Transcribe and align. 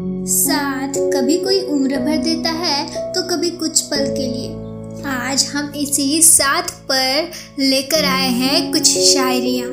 साथ 0.00 0.94
कभी 1.12 1.36
कोई 1.38 1.60
उम्र 1.62 1.96
भर 1.98 2.16
देता 2.16 2.50
है 2.50 3.12
तो 3.12 3.22
कभी 3.28 3.50
कुछ 3.50 3.80
पल 3.80 4.04
के 4.08 4.26
लिए। 4.26 5.04
आज 5.08 5.44
हम 5.46 5.72
इसी 5.76 6.20
साथ 6.22 6.70
पर 6.90 7.30
लेकर 7.58 8.04
आए 8.04 8.28
हैं 8.28 8.70
कुछ 8.72 8.86
शायरियाँ। 8.86 9.68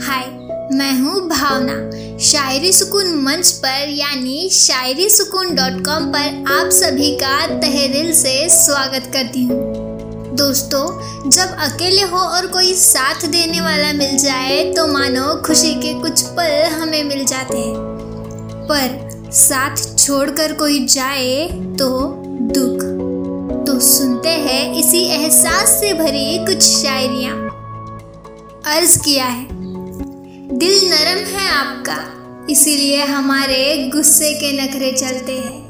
हाय, 0.00 0.24
मैं 0.72 0.92
हूँ 1.00 1.28
भावना। 1.28 2.18
शायरी 2.18 2.72
सुकून 2.72 3.14
मंच 3.16 3.50
पर, 3.50 3.88
यानी 3.90 4.48
शायरी 4.50 5.08
सुकून 5.10 5.54
डॉट 5.54 5.84
कॉम 5.84 6.10
पर 6.12 6.52
आप 6.52 6.70
सभी 6.70 7.14
का 7.16 7.46
तहे 7.60 7.86
दिल 7.88 8.12
से 8.14 8.48
स्वागत 8.48 9.10
करती 9.12 9.44
हूँ। 9.44 9.60
दोस्तों, 10.36 11.30
जब 11.30 11.56
अकेले 11.60 12.02
हो 12.02 12.18
और 12.18 12.46
कोई 12.46 12.74
साथ 12.74 13.28
देने 13.28 13.60
वाला 13.60 13.92
मिल 13.92 14.18
जाए 14.18 14.62
तो 14.72 14.86
मानो 14.86 15.34
खुशी 15.42 15.74
के 15.74 15.94
कुछ 16.00 16.22
पल 16.28 16.62
हमें 16.72 17.02
मिल 17.04 17.24
जाते 17.24 17.58
हैं। 17.58 17.90
पर 18.68 19.11
साथ 19.32 19.76
छोड़कर 19.98 20.52
कोई 20.52 20.84
जाए 20.86 21.48
तो 21.78 21.88
दुख। 22.52 22.82
तो 23.66 23.78
सुनते 23.80 24.28
हैं 24.28 24.74
इसी 24.74 25.02
एहसास 25.04 25.68
से 25.70 25.92
भरी 25.94 26.38
कुछ 26.46 26.62
शायरियाँ। 26.62 27.36
अर्ज़ 28.66 28.98
किया 28.98 29.24
है, 29.24 29.46
दिल 30.58 30.88
नरम 30.88 31.24
है 31.28 31.48
आपका, 31.50 31.96
इसीलिए 32.50 33.04
हमारे 33.04 33.90
गुस्से 33.94 34.32
के 34.34 34.52
नखरे 34.52 34.92
चलते 34.92 35.32
हैं। 35.32 35.60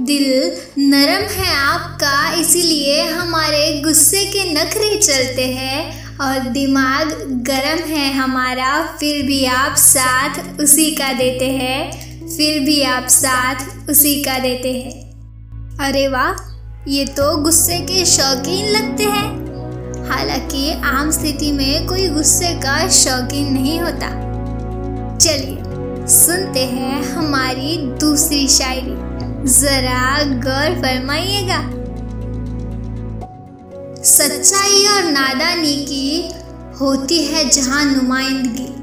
दिल 0.00 0.56
नरम 0.78 1.26
है 1.32 1.54
आपका, 1.56 2.32
इसीलिए 2.34 3.02
हमारे 3.10 3.80
गुस्से 3.80 4.24
के 4.24 4.52
नखरे 4.52 4.96
चलते 4.96 5.44
हैं, 5.44 6.18
और 6.18 6.38
दिमाग 6.38 7.12
गरम 7.46 7.84
है 7.88 8.12
हमारा, 8.12 8.96
फिर 9.00 9.22
भी 9.26 9.44
आप 9.44 9.76
साथ 9.76 10.60
उसी 10.60 10.90
का 10.90 11.12
देते 11.12 11.50
हैं। 11.50 12.13
फिर 12.36 12.60
भी 12.60 12.82
आप 12.82 13.06
साथ 13.08 13.90
उसी 13.90 14.22
का 14.22 14.38
देते 14.38 14.72
हैं। 14.72 15.04
अरे 15.80 16.08
वाह, 16.08 16.54
ये 16.88 17.04
तो 17.04 17.36
गुस्से 17.36 17.78
के 17.78 18.04
शौकीन 18.04 18.66
लगते 18.66 19.04
हैं। 19.04 19.44
हालाँकि 20.10 20.72
आम 20.72 21.10
स्थिति 21.10 21.52
में 21.52 21.86
कोई 21.86 22.08
गुस्से 22.08 22.48
का 22.48 22.88
शौकीन 22.88 23.52
नहीं 23.52 23.80
होता। 23.80 24.24
चलिए, 25.18 25.58
सुनते 26.08 26.60
हैं 26.60 27.12
हमारी 27.12 27.76
दूसरी 27.76 28.48
शायरी। 28.48 29.14
जरा 29.52 30.24
गौर 30.24 30.82
फरमाइएगा। 30.82 31.70
सच्चाई 34.02 34.86
और 34.86 35.04
नादानी 35.04 35.76
की 35.76 36.28
होती 36.80 37.24
है 37.24 37.48
जहाँ 37.48 37.84
नुमाइंदगी। 37.84 38.74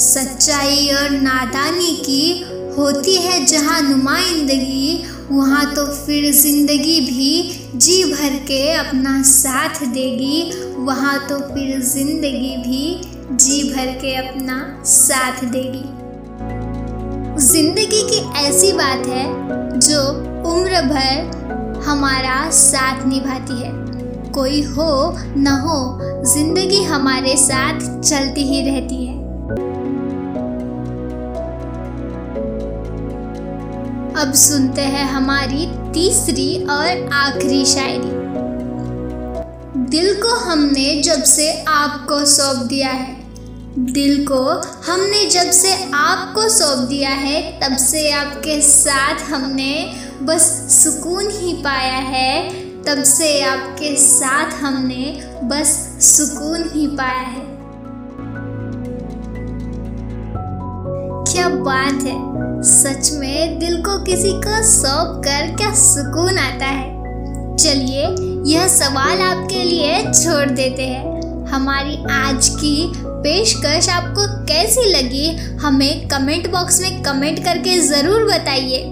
सच्चाई 0.00 0.88
और 0.88 1.10
नादानी 1.10 1.96
की 1.96 2.44
होती 2.76 3.14
है 3.16 3.44
जहाँ 3.46 3.80
नुमाइंदगी, 3.82 5.04
वहाँ 5.30 5.64
तो 5.74 5.86
फिर 5.86 6.30
ज़िंदगी 6.32 7.00
भी 7.00 7.78
जी 7.78 8.02
भर 8.04 8.36
के 8.46 8.72
अपना 8.72 9.22
साथ 9.22 9.84
देगी, 9.86 10.42
वहाँ 10.78 11.18
तो 11.28 11.38
फिर 11.48 11.80
ज़िंदगी 11.82 12.56
भी 12.58 13.36
जी 13.36 13.62
भर 13.72 13.92
के 14.00 14.14
अपना 14.16 14.58
साथ 14.86 15.44
देगी। 15.44 15.84
ज़िंदगी 17.42 18.02
की 18.10 18.18
ऐसी 18.38 18.72
बात 18.72 19.06
है 19.06 19.26
जो 19.78 20.00
उम्र 20.50 20.82
भर 20.88 21.80
हमारा 21.86 22.50
साथ 22.50 23.06
निभाती 23.06 23.62
है। 23.62 23.70
कोई 24.32 24.62
हो, 24.64 25.16
न 25.36 25.58
हो, 25.64 25.98
ज़िंदगी 26.24 26.82
हमारे 26.84 27.36
साथ 27.36 27.80
चलती 28.00 28.42
ही 28.44 28.62
रहती 28.62 29.04
है। 29.06 29.21
अब 34.16 34.32
सुनते 34.34 34.80
हैं 34.80 35.04
हमारी 35.04 35.66
तीसरी 35.92 36.64
और 36.64 37.10
आखिरी 37.12 37.64
शायरी। 37.64 38.10
दिल 39.90 40.14
को 40.22 40.28
हमने 40.28 41.02
जब 41.02 41.22
से 41.22 41.64
आपको 41.68 42.24
सौंप 42.24 42.66
दिया 42.66 42.88
है, 42.88 43.16
दिल 43.78 44.26
को 44.26 44.42
हमने 44.92 45.24
जब 45.30 45.50
से 45.50 45.72
आपको 45.94 46.48
सौंप 46.48 46.88
दिया 46.88 47.10
है, 47.10 47.60
तब 47.60 47.76
से 47.76 48.10
आपके 48.12 48.60
साथ 48.60 49.22
हमने 49.30 49.92
बस 50.22 50.42
सुकून 50.70 51.30
ही 51.30 51.52
पाया 51.52 51.98
है, 52.08 52.50
तब 52.82 53.02
से 53.02 53.42
आपके 53.42 53.96
साथ 53.96 54.52
हमने 54.52 55.30
बस 55.44 55.96
सुकून 56.00 56.70
ही 56.74 56.86
पाया 56.86 57.28
है। 57.28 57.51
क्या 61.32 61.48
बात 61.48 62.02
है? 62.02 62.32
सच 62.62 63.12
में 63.12 63.58
दिल 63.58 63.76
को 63.76 64.04
किसी 64.04 64.32
को 64.32 64.62
सौंप 64.62 65.22
कर 65.24 65.56
क्या 65.56 65.74
सुकून 65.74 66.38
आता 66.38 66.66
है? 66.66 66.92
चलिए, 67.56 68.02
यह 68.54 68.68
सवाल 68.68 69.20
आपके 69.20 69.64
लिए 69.64 70.02
छोड़ 70.02 70.50
देते 70.50 70.82
हैं। 70.82 71.12
हमारी 71.46 72.04
आज 72.10 72.48
की 72.48 72.92
पेशकश 72.96 73.88
आपको 73.88 74.44
कैसी 74.44 74.90
लगी, 74.92 75.56
हमें 75.56 76.08
कमेंट 76.08 76.50
बॉक्स 76.50 76.80
में 76.80 77.02
कमेंट 77.02 77.44
करके 77.44 77.80
ज़रूर 77.80 78.24
बताइए। 78.24 78.82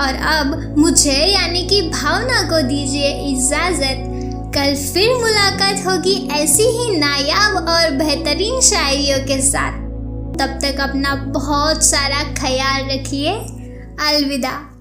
और 0.00 0.14
अब 0.26 0.74
मुझे 0.78 1.26
यानी 1.26 1.66
कि 1.66 1.82
भावना 1.82 2.42
को 2.42 2.62
दीजिए 2.62 3.10
इजाज़त। 3.10 4.08
कल 4.54 4.74
फिर 4.74 5.14
मुलाकात 5.14 5.86
होगी 5.86 6.28
ऐसी 6.32 6.62
ही 6.62 6.96
नायाब 6.98 7.68
और 7.68 7.90
बेहतरीन 7.90 8.60
शायरियों 8.60 9.18
के 9.18 9.42
साथ। 9.42 9.81
तब 10.42 10.48
तक 10.48 10.80
अपना 10.80 11.14
बहुत 11.14 11.84
सारा 11.84 12.22
ख्याल 12.22 12.84
रखिए। 12.84 13.32
अलविदा। 14.08 14.71